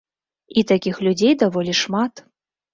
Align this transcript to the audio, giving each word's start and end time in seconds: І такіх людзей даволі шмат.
І 0.61 0.63
такіх 0.71 0.95
людзей 1.05 1.33
даволі 1.45 1.79
шмат. 1.85 2.27